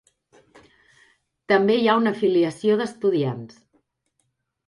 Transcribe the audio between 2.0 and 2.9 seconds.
una afiliació